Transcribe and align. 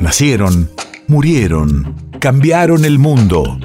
Nacieron, 0.00 0.70
murieron, 1.08 1.94
cambiaron 2.20 2.86
el 2.86 2.98
mundo. 2.98 3.58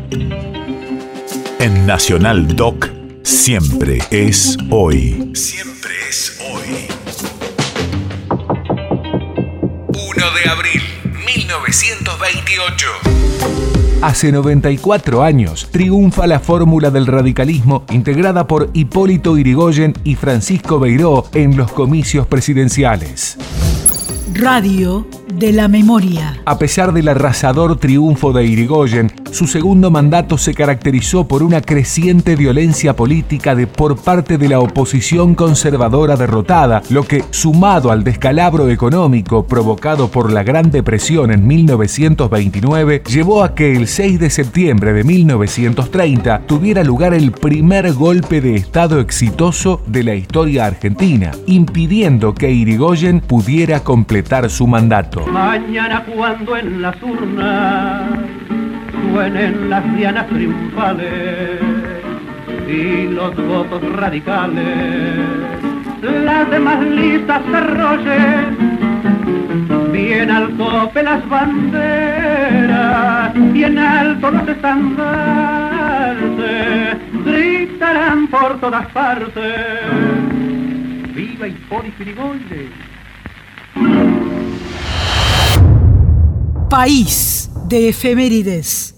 En 1.60 1.86
Nacional 1.88 2.58
Doc, 2.58 2.90
siempre 3.24 4.00
es 4.12 4.58
hoy. 4.70 5.32
Siempre 5.34 5.92
es 6.10 6.38
hoy. 6.42 6.88
1 9.88 9.96
de 9.96 10.50
abril, 10.50 10.82
1928. 11.26 12.88
Hace 14.02 14.34
94 14.34 15.24
años 15.24 15.70
triunfa 15.72 16.28
la 16.28 16.42
fórmula 16.42 16.92
del 16.92 17.08
radicalismo 17.08 17.86
integrada 17.92 18.46
por 18.46 18.72
Hipólito 18.74 19.38
Irigoyen 19.38 19.94
y 20.04 20.16
Francisco 20.16 20.80
Beiró 20.80 21.30
en 21.34 21.56
los 21.56 21.72
comicios 21.72 22.28
presidenciales. 22.28 23.38
Radio 24.34 25.08
de 25.28 25.52
la 25.52 25.68
memoria. 25.68 26.42
A 26.46 26.58
pesar 26.58 26.94
del 26.94 27.08
arrasador 27.08 27.78
triunfo 27.78 28.32
de 28.34 28.46
Irigoyen, 28.46 29.12
su 29.32 29.48
segundo 29.48 29.92
mandato 29.92 30.38
se 30.38 30.54
caracterizó 30.54 31.28
por 31.28 31.44
una 31.44 31.62
creciente 31.62 32.36
violencia 32.36 32.96
política 32.96 33.56
de 33.56 33.68
por 33.68 33.98
parte 33.98 34.38
de 34.38 34.50
la 34.50 34.60
oposición 34.60 35.36
conservadora 35.36 36.16
derrotada, 36.16 36.82
lo 36.90 37.04
que, 37.04 37.24
sumado 37.32 37.92
al 37.92 38.04
descalabro 38.04 38.70
económico 38.70 39.46
provocado 39.46 40.10
por 40.10 40.32
la 40.32 40.44
Gran 40.44 40.72
Depresión 40.72 41.32
en 41.32 41.46
1929, 41.46 43.04
llevó 43.08 43.44
a 43.44 43.56
que 43.56 43.76
el 43.76 43.88
6 43.88 44.20
de 44.20 44.30
septiembre 44.30 44.94
de 44.94 45.04
1930 45.04 46.44
tuviera 46.46 46.84
lugar 46.84 47.14
el 47.14 47.32
primer 47.32 47.94
golpe 47.94 48.42
de 48.42 48.56
Estado 48.56 49.00
exitoso 49.00 49.82
de 49.88 50.04
la 50.04 50.16
historia 50.16 50.66
argentina, 50.66 51.32
impidiendo 51.48 52.34
que 52.34 52.52
Irigoyen 52.52 53.20
pudiera 53.20 53.82
completar 53.82 54.50
su 54.50 54.68
mandato. 54.68 55.15
Mañana 55.24 56.04
cuando 56.04 56.58
en 56.58 56.82
las 56.82 57.02
urnas 57.02 58.20
suenen 59.02 59.70
las 59.70 59.96
dianas 59.96 60.28
triunfales 60.28 61.62
y 62.68 63.08
los 63.08 63.34
votos 63.36 63.82
radicales, 63.94 65.16
las 66.02 66.50
demás 66.50 66.84
listas 66.84 67.42
se 67.50 67.56
arrollen, 67.56 68.58
bien 69.94 70.32
al 70.32 70.50
tope 70.58 71.02
las 71.02 71.26
banderas 71.30 73.34
y 73.54 73.64
en 73.64 73.80
alto 73.80 74.32
los 74.32 74.50
estandartes 74.50 76.98
gritarán 77.26 78.28
por 78.28 78.60
todas 78.60 78.86
partes. 78.88 79.56
¡Viva 81.16 81.48
Hipólito 81.48 82.04
Yrigoyen! 82.04 82.95
País 86.76 87.50
de 87.70 87.88
efemérides. 87.88 88.95